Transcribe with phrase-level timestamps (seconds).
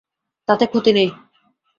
[0.47, 1.09] তাতে ক্ষতি নেই।